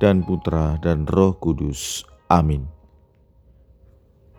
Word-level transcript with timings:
dan 0.00 0.24
Putra 0.24 0.80
dan 0.80 1.04
Roh 1.04 1.36
Kudus. 1.36 2.02
Amin. 2.32 2.64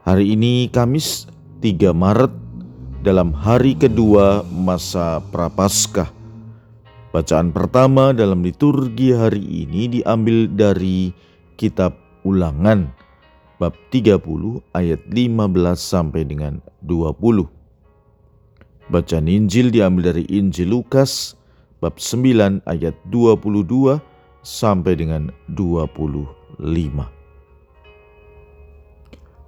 Hari 0.02 0.34
ini 0.34 0.66
Kamis 0.74 1.30
3 1.62 1.94
Maret 1.94 2.34
dalam 3.06 3.30
hari 3.32 3.78
kedua 3.78 4.42
masa 4.50 5.22
Prapaskah. 5.30 6.10
Bacaan 7.14 7.54
pertama 7.54 8.10
dalam 8.10 8.42
liturgi 8.42 9.14
hari 9.14 9.46
ini 9.46 10.02
diambil 10.02 10.50
dari 10.50 11.14
kitab 11.62 11.94
Ulangan 12.26 12.90
bab 13.62 13.78
30 13.94 14.18
ayat 14.74 15.02
15 15.05 15.38
sampai 15.78 16.26
dengan 16.26 16.58
20. 16.82 17.46
Bacaan 18.90 19.28
Injil 19.30 19.70
diambil 19.70 20.14
dari 20.16 20.26
Injil 20.34 20.74
Lukas 20.74 21.38
bab 21.78 22.02
9 22.02 22.66
ayat 22.66 22.98
22 23.14 24.02
sampai 24.41 24.98
dengan 24.98 25.30
25. 25.50 26.58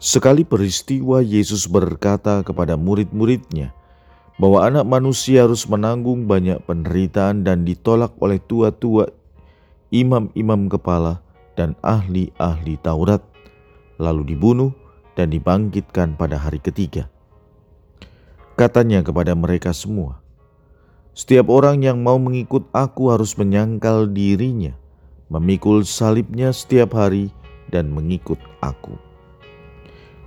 Sekali 0.03 0.43
peristiwa 0.43 1.23
Yesus 1.23 1.65
berkata 1.65 2.43
kepada 2.43 2.76
murid-muridnya 2.76 3.71
bahwa 4.35 4.65
anak 4.65 4.84
manusia 4.84 5.45
harus 5.45 5.63
menanggung 5.70 6.26
banyak 6.26 6.59
penderitaan 6.68 7.45
dan 7.45 7.63
ditolak 7.63 8.12
oleh 8.20 8.41
tua-tua, 8.43 9.07
imam-imam 9.95 10.68
kepala, 10.68 11.23
dan 11.53 11.77
ahli-ahli 11.85 12.75
Taurat, 12.81 13.21
lalu 14.01 14.35
dibunuh 14.35 14.75
dan 15.15 15.31
dibangkitkan 15.31 16.18
pada 16.18 16.35
hari 16.35 16.59
ketiga. 16.59 17.07
Katanya 18.59 19.05
kepada 19.07 19.34
mereka 19.40 19.71
semua, 19.71 20.20
"Setiap 21.15 21.48
orang 21.48 21.79
yang 21.79 22.01
mau 22.03 22.20
mengikut 22.20 22.68
Aku 22.75 23.07
harus 23.13 23.37
menyangkal 23.37 24.09
dirinya, 24.12 24.75
memikul 25.34 25.81
salibnya 25.81 26.53
setiap 26.53 26.93
hari 26.93 27.34
dan 27.73 27.89
mengikut 27.89 28.37
aku. 28.62 28.93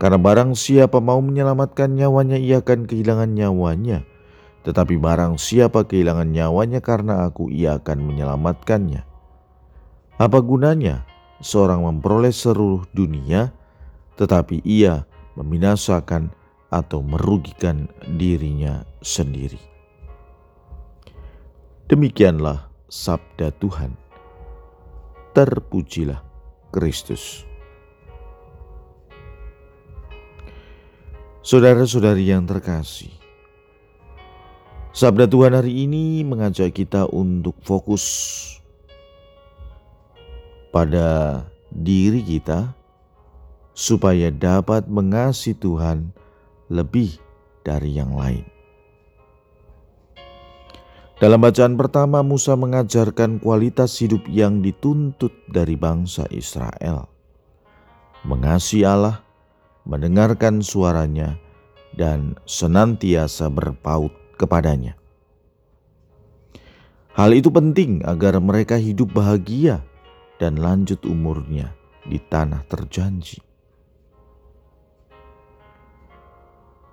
Karena 0.02 0.18
barang 0.18 0.58
siapa 0.58 0.98
mau 0.98 1.22
menyelamatkan 1.22 1.94
nyawanya, 1.94 2.34
ia 2.36 2.58
akan 2.58 2.90
kehilangan 2.90 3.30
nyawanya. 3.30 4.02
Tetapi 4.66 4.98
barang 4.98 5.38
siapa 5.38 5.86
kehilangan 5.86 6.26
nyawanya 6.26 6.82
karena 6.82 7.30
aku, 7.30 7.48
ia 7.54 7.78
akan 7.78 8.02
menyelamatkannya. 8.02 9.06
Apa 10.18 10.38
gunanya 10.42 11.06
seorang 11.38 11.86
memperoleh 11.86 12.34
seluruh 12.34 12.82
dunia, 12.90 13.54
tetapi 14.18 14.58
ia 14.66 15.06
membinasakan 15.38 16.34
atau 16.68 16.98
merugikan 17.00 17.86
dirinya 18.18 18.82
sendiri? 19.00 19.62
Demikianlah 21.86 22.66
sabda 22.90 23.54
Tuhan 23.62 24.05
terpujilah 25.36 26.24
Kristus. 26.72 27.44
Saudara-saudari 31.44 32.32
yang 32.32 32.48
terkasih, 32.48 33.12
sabda 34.96 35.28
Tuhan 35.28 35.52
hari 35.52 35.84
ini 35.84 36.24
mengajak 36.24 36.72
kita 36.72 37.04
untuk 37.12 37.52
fokus 37.60 38.02
pada 40.72 41.44
diri 41.68 42.24
kita 42.24 42.72
supaya 43.76 44.32
dapat 44.32 44.88
mengasihi 44.88 45.52
Tuhan 45.52 46.16
lebih 46.72 47.20
dari 47.60 47.92
yang 47.92 48.16
lain. 48.16 48.55
Dalam 51.16 51.40
bacaan 51.40 51.80
pertama, 51.80 52.20
Musa 52.20 52.52
mengajarkan 52.60 53.40
kualitas 53.40 53.96
hidup 54.04 54.28
yang 54.28 54.60
dituntut 54.60 55.32
dari 55.48 55.72
bangsa 55.72 56.28
Israel. 56.28 57.08
Mengasihi 58.20 58.84
Allah, 58.84 59.24
mendengarkan 59.88 60.60
suaranya, 60.60 61.40
dan 61.96 62.36
senantiasa 62.44 63.48
berpaut 63.48 64.12
kepadanya. 64.36 64.92
Hal 67.16 67.32
itu 67.32 67.48
penting 67.48 68.04
agar 68.04 68.36
mereka 68.36 68.76
hidup 68.76 69.16
bahagia 69.16 69.80
dan 70.36 70.60
lanjut 70.60 71.00
umurnya 71.08 71.72
di 72.04 72.20
tanah 72.20 72.60
terjanji. 72.68 73.40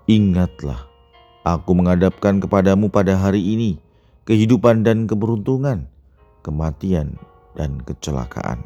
Ingatlah, 0.07 0.88
aku 1.44 1.75
menghadapkan 1.75 2.39
kepadamu 2.39 2.88
pada 2.88 3.19
hari 3.19 3.44
ini 3.44 3.83
kehidupan 4.23 4.88
dan 4.88 5.03
keberuntungan, 5.03 5.91
kematian 6.47 7.19
dan 7.59 7.84
kecelakaan. 7.84 8.63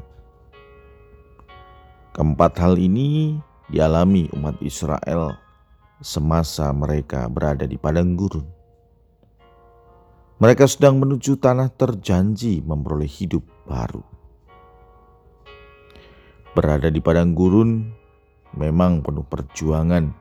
Keempat 2.13 2.57
hal 2.61 2.77
ini 2.77 3.37
dialami 3.69 4.29
umat 4.37 4.57
Israel 4.61 5.33
semasa 6.01 6.69
mereka 6.73 7.25
berada 7.25 7.65
di 7.65 7.77
padang 7.77 8.13
gurun. 8.13 8.45
Mereka 10.37 10.69
sedang 10.69 11.01
menuju 11.01 11.41
tanah 11.41 11.73
terjanji 11.73 12.61
memperoleh 12.61 13.09
hidup 13.09 13.41
baru. 13.65 14.05
Berada 16.53 16.93
di 16.93 17.01
padang 17.01 17.33
gurun 17.33 17.89
memang 18.53 19.01
penuh 19.01 19.25
perjuangan, 19.25 20.13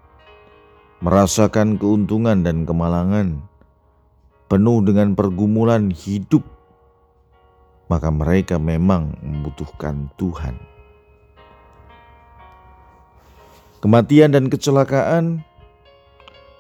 merasakan 1.04 1.76
keuntungan 1.76 2.40
dan 2.40 2.64
kemalangan, 2.64 3.44
penuh 4.46 4.78
dengan 4.82 5.18
pergumulan 5.18 5.90
hidup, 5.90 6.42
maka 7.90 8.10
mereka 8.10 8.58
memang 8.58 9.14
membutuhkan 9.22 10.10
Tuhan. 10.14 10.54
Kematian 13.82 14.34
dan 14.34 14.50
kecelakaan 14.50 15.46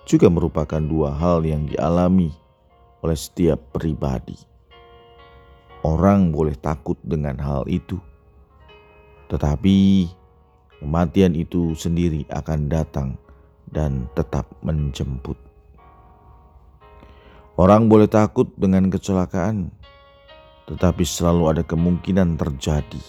juga 0.06 0.30
merupakan 0.30 0.78
dua 0.78 1.10
hal 1.14 1.42
yang 1.42 1.66
dialami 1.66 2.30
oleh 3.02 3.18
setiap 3.18 3.58
pribadi. 3.74 4.38
Orang 5.86 6.34
boleh 6.34 6.54
takut 6.58 6.98
dengan 7.06 7.38
hal 7.38 7.62
itu, 7.70 7.98
tetapi 9.30 10.10
kematian 10.82 11.38
itu 11.38 11.78
sendiri 11.78 12.26
akan 12.30 12.66
datang 12.66 13.08
dan 13.70 14.10
tetap 14.18 14.50
menjemput. 14.66 15.45
Orang 17.56 17.88
boleh 17.88 18.04
takut 18.04 18.52
dengan 18.60 18.92
kecelakaan, 18.92 19.72
tetapi 20.68 21.08
selalu 21.08 21.56
ada 21.56 21.62
kemungkinan 21.64 22.36
terjadi. 22.36 23.00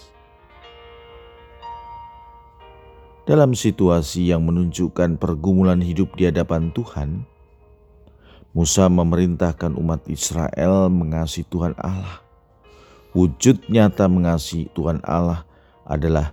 Dalam 3.28 3.52
situasi 3.52 4.32
yang 4.32 4.48
menunjukkan 4.48 5.20
pergumulan 5.20 5.84
hidup 5.84 6.16
di 6.16 6.32
hadapan 6.32 6.72
Tuhan, 6.72 7.28
Musa 8.56 8.88
memerintahkan 8.88 9.76
umat 9.76 10.08
Israel 10.08 10.88
mengasihi 10.96 11.44
Tuhan 11.52 11.76
Allah. 11.76 12.24
Wujud 13.12 13.68
nyata 13.68 14.08
mengasihi 14.08 14.72
Tuhan 14.72 15.04
Allah 15.04 15.44
adalah 15.84 16.32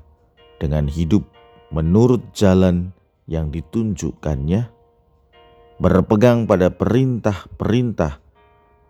dengan 0.62 0.86
hidup 0.86 1.26
menurut 1.74 2.22
jalan 2.30 2.94
yang 3.26 3.50
ditunjukkannya 3.50 4.70
berpegang 5.78 6.46
pada 6.46 6.70
perintah-perintah, 6.70 8.22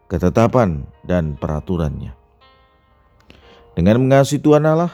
ketetapan, 0.08 0.84
dan 1.00 1.36
peraturannya. 1.40 2.12
Dengan 3.74 3.96
mengasihi 4.06 4.38
Tuhan 4.38 4.68
Allah, 4.68 4.92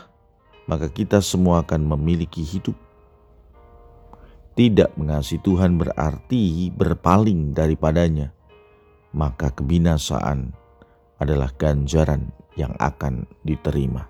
maka 0.71 0.89
kita 0.89 1.19
semua 1.21 1.67
akan 1.67 1.85
memiliki 1.99 2.47
hidup. 2.47 2.79
Tidak 4.55 4.95
mengasihi 4.95 5.43
Tuhan 5.43 5.77
berarti 5.77 6.71
berpaling 6.71 7.53
daripadanya, 7.53 8.31
maka 9.11 9.51
kebinasaan 9.51 10.55
adalah 11.21 11.53
ganjaran 11.59 12.33
yang 12.55 12.73
akan 12.79 13.27
diterima. 13.43 14.07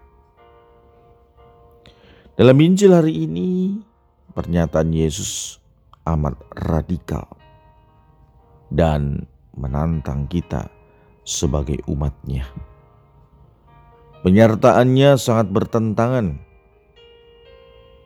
Dalam 2.36 2.56
Injil 2.56 2.94
hari 2.94 3.26
ini, 3.26 3.80
pernyataan 4.32 4.94
Yesus 4.94 5.60
amat 6.06 6.40
radikal 6.56 7.39
dan 8.70 9.26
menantang 9.54 10.30
kita 10.30 10.70
sebagai 11.26 11.82
umatnya. 11.90 12.46
Penyertaannya 14.20 15.16
sangat 15.16 15.48
bertentangan 15.48 16.38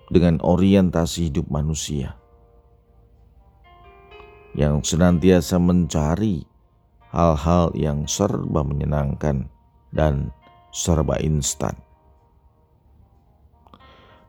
dengan 0.09 0.39
orientasi 0.41 1.33
hidup 1.33 1.51
manusia 1.51 2.15
yang 4.55 4.81
senantiasa 4.87 5.59
mencari 5.59 6.47
hal-hal 7.11 7.75
yang 7.75 8.07
serba 8.07 8.63
menyenangkan 8.63 9.51
dan 9.91 10.31
serba 10.71 11.19
instan. 11.19 11.75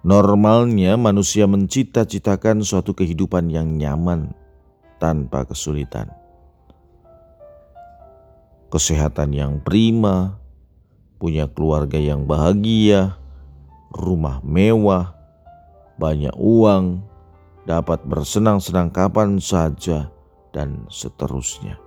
Normalnya 0.05 0.97
manusia 1.01 1.49
mencita-citakan 1.49 2.61
suatu 2.61 2.93
kehidupan 2.93 3.49
yang 3.49 3.73
nyaman 3.77 4.37
tanpa 5.01 5.49
kesulitan. 5.49 6.24
Kesehatan 8.69 9.31
yang 9.31 9.61
prima, 9.61 10.41
punya 11.21 11.47
keluarga 11.47 11.95
yang 11.95 12.27
bahagia, 12.27 13.15
rumah 13.93 14.43
mewah, 14.43 15.15
banyak 15.95 16.33
uang, 16.35 17.01
dapat 17.63 18.03
bersenang-senang 18.03 18.91
kapan 18.91 19.39
saja, 19.39 20.11
dan 20.51 20.87
seterusnya. 20.87 21.79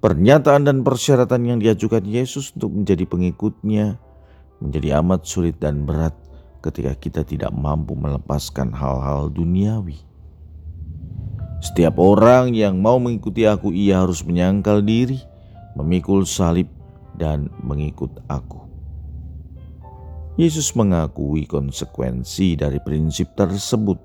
Pernyataan 0.00 0.64
dan 0.64 0.80
persyaratan 0.80 1.44
yang 1.44 1.58
diajukan 1.60 2.00
Yesus 2.08 2.56
untuk 2.56 2.72
menjadi 2.72 3.04
pengikutnya 3.04 4.00
menjadi 4.60 5.00
amat 5.00 5.24
sulit 5.24 5.56
dan 5.60 5.88
berat 5.88 6.12
ketika 6.60 6.92
kita 6.96 7.20
tidak 7.24 7.52
mampu 7.52 7.96
melepaskan 7.96 8.72
hal-hal 8.72 9.32
duniawi. 9.32 10.09
Setiap 11.60 12.00
orang 12.00 12.56
yang 12.56 12.80
mau 12.80 12.96
mengikuti 12.96 13.44
aku, 13.44 13.68
ia 13.76 14.00
harus 14.00 14.24
menyangkal 14.24 14.80
diri, 14.80 15.20
memikul 15.76 16.24
salib, 16.24 16.66
dan 17.20 17.52
mengikut 17.60 18.08
aku. 18.32 18.64
Yesus 20.40 20.72
mengakui 20.72 21.44
konsekuensi 21.44 22.56
dari 22.56 22.80
prinsip 22.80 23.36
tersebut, 23.36 24.00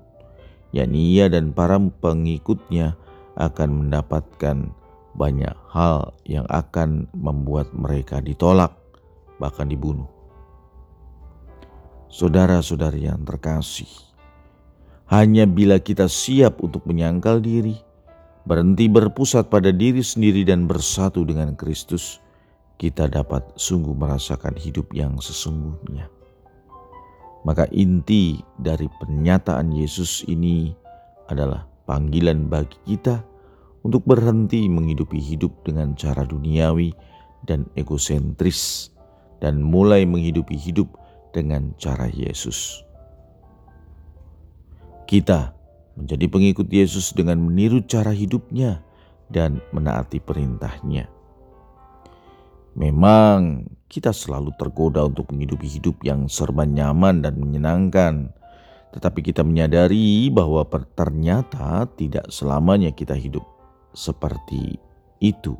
yakni 0.76 1.16
ia 1.16 1.32
dan 1.32 1.56
para 1.56 1.80
pengikutnya 1.80 2.92
akan 3.40 3.88
mendapatkan 3.88 4.68
banyak 5.16 5.56
hal 5.72 6.12
yang 6.28 6.44
akan 6.52 7.08
membuat 7.16 7.72
mereka 7.72 8.20
ditolak, 8.20 8.76
bahkan 9.40 9.64
dibunuh. 9.64 10.12
Saudara-saudari 12.12 13.08
yang 13.08 13.24
terkasih, 13.24 13.88
hanya 15.06 15.46
bila 15.46 15.78
kita 15.78 16.10
siap 16.10 16.58
untuk 16.62 16.82
menyangkal 16.86 17.38
diri, 17.38 17.78
berhenti 18.42 18.90
berpusat 18.90 19.46
pada 19.46 19.70
diri 19.70 20.02
sendiri, 20.02 20.42
dan 20.42 20.66
bersatu 20.66 21.22
dengan 21.22 21.54
Kristus, 21.54 22.18
kita 22.78 23.06
dapat 23.06 23.42
sungguh 23.54 23.94
merasakan 23.94 24.58
hidup 24.58 24.90
yang 24.90 25.18
sesungguhnya. 25.22 26.10
Maka, 27.46 27.70
inti 27.70 28.42
dari 28.58 28.90
pernyataan 28.98 29.70
Yesus 29.70 30.26
ini 30.26 30.74
adalah 31.30 31.62
panggilan 31.86 32.50
bagi 32.50 32.74
kita 32.86 33.22
untuk 33.86 34.02
berhenti 34.02 34.66
menghidupi 34.66 35.22
hidup 35.22 35.54
dengan 35.62 35.94
cara 35.94 36.26
duniawi 36.26 36.90
dan 37.46 37.70
egosentris, 37.78 38.90
dan 39.38 39.62
mulai 39.62 40.02
menghidupi 40.02 40.58
hidup 40.58 40.90
dengan 41.30 41.70
cara 41.78 42.10
Yesus. 42.10 42.85
Kita 45.06 45.54
menjadi 45.94 46.26
pengikut 46.26 46.66
Yesus 46.66 47.14
dengan 47.14 47.38
meniru 47.38 47.78
cara 47.86 48.10
hidupnya 48.10 48.82
dan 49.30 49.62
menaati 49.70 50.18
perintahnya. 50.18 51.06
Memang 52.76 53.70
kita 53.86 54.12
selalu 54.12 54.52
tergoda 54.58 55.06
untuk 55.06 55.32
menghidupi 55.32 55.64
hidup 55.64 56.02
yang 56.04 56.28
serba 56.28 56.68
nyaman 56.68 57.24
dan 57.24 57.38
menyenangkan, 57.38 58.34
tetapi 58.92 59.24
kita 59.24 59.46
menyadari 59.46 60.28
bahwa 60.28 60.66
ternyata 60.92 61.88
tidak 61.96 62.28
selamanya 62.28 62.90
kita 62.92 63.14
hidup 63.14 63.46
seperti 63.94 64.76
itu. 65.22 65.56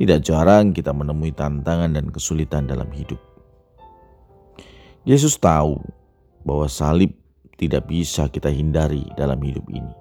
Tidak 0.00 0.24
jarang 0.24 0.72
kita 0.72 0.96
menemui 0.96 1.36
tantangan 1.36 1.92
dan 1.92 2.08
kesulitan 2.08 2.64
dalam 2.64 2.88
hidup. 2.88 3.20
Yesus 5.04 5.36
tahu 5.36 5.76
bahwa 6.40 6.66
salib 6.72 7.19
tidak 7.60 7.92
bisa 7.92 8.32
kita 8.32 8.48
hindari 8.48 9.04
dalam 9.20 9.36
hidup 9.44 9.68
ini. 9.68 9.92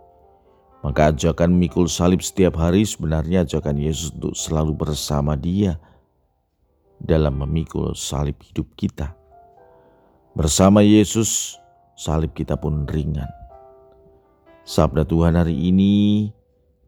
Maka 0.79 1.11
ajakan 1.11 1.59
mikul 1.59 1.91
salib 1.91 2.23
setiap 2.23 2.55
hari 2.55 2.87
sebenarnya 2.87 3.43
ajakan 3.43 3.75
Yesus 3.75 4.15
untuk 4.15 4.31
selalu 4.31 4.79
bersama 4.79 5.35
dia 5.35 5.75
dalam 7.03 7.35
memikul 7.35 7.91
salib 7.99 8.39
hidup 8.39 8.71
kita. 8.79 9.11
Bersama 10.39 10.79
Yesus, 10.79 11.59
salib 11.99 12.31
kita 12.31 12.55
pun 12.55 12.87
ringan. 12.87 13.27
Sabda 14.63 15.03
Tuhan 15.03 15.35
hari 15.35 15.51
ini 15.51 16.31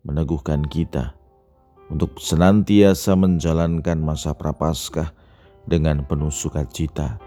meneguhkan 0.08 0.64
kita 0.72 1.12
untuk 1.92 2.16
senantiasa 2.16 3.20
menjalankan 3.20 4.00
masa 4.00 4.32
prapaskah 4.32 5.12
dengan 5.68 6.08
penuh 6.08 6.32
sukacita 6.32 7.20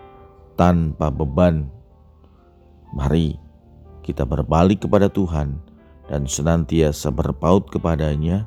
tanpa 0.57 1.13
beban. 1.13 1.69
Mari 2.95 3.35
kita 4.07 4.23
berbalik 4.23 4.87
kepada 4.87 5.11
Tuhan 5.11 5.59
dan 6.07 6.31
senantiasa 6.31 7.11
berpaut 7.11 7.67
kepadanya, 7.67 8.47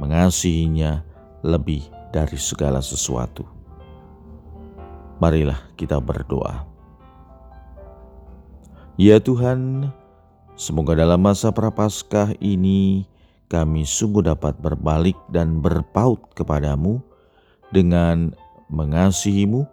mengasihinya 0.00 1.04
lebih 1.44 1.84
dari 2.08 2.40
segala 2.40 2.80
sesuatu. 2.80 3.44
Marilah 5.20 5.60
kita 5.76 6.00
berdoa. 6.00 6.64
Ya 8.96 9.20
Tuhan, 9.20 9.92
semoga 10.56 10.96
dalam 10.96 11.20
masa 11.20 11.52
prapaskah 11.52 12.32
ini 12.40 13.04
kami 13.52 13.84
sungguh 13.84 14.24
dapat 14.24 14.56
berbalik 14.64 15.18
dan 15.28 15.60
berpaut 15.60 16.32
kepadamu 16.32 17.04
dengan 17.68 18.32
mengasihimu 18.72 19.66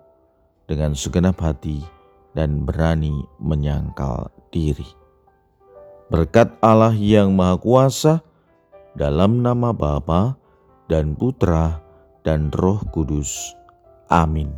dengan 0.67 0.97
segenap 0.97 1.39
hati 1.39 2.00
dan 2.35 2.63
berani 2.63 3.27
menyangkal 3.39 4.31
diri. 4.51 4.87
Berkat 6.11 6.59
Allah 6.59 6.91
yang 6.95 7.31
Maha 7.35 7.55
Kuasa, 7.59 8.13
dalam 8.95 9.39
nama 9.39 9.71
Bapa 9.71 10.35
dan 10.91 11.15
Putra 11.15 11.79
dan 12.27 12.51
Roh 12.51 12.83
Kudus. 12.91 13.55
Amin. 14.11 14.51